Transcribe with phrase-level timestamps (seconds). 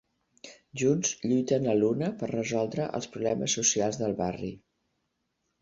[0.81, 4.51] Junts lluiten a l'una per resoldre els problemes socials del barri.